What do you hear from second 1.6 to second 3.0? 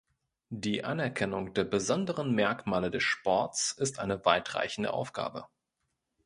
besonderen Merkmale